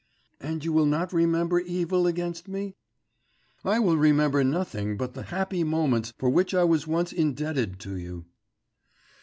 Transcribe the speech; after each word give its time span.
'And 0.39 0.65
you 0.65 0.73
will 0.73 0.87
not 0.87 1.13
remember 1.13 1.59
evil 1.59 2.07
against 2.07 2.47
me?' 2.47 2.73
'I 3.63 3.79
will 3.81 3.97
remember 3.97 4.43
nothing 4.43 4.97
but 4.97 5.13
the 5.13 5.21
happy 5.29 5.63
moments 5.63 6.11
for 6.17 6.31
which 6.31 6.55
I 6.55 6.63
was 6.63 6.87
once 6.87 7.13
indebted 7.13 7.79
to 7.81 7.95
you. 7.97 8.25